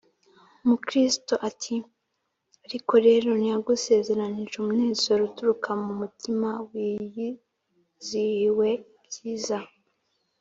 [0.67, 1.75] Mukristo ati:
[2.65, 8.69] Ariko rero ntiyagusezeranije umunezero uturuka mu mutima wiyizihiwe
[8.99, 9.57] ibyiza